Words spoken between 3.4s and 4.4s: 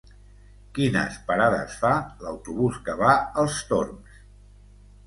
als Torms?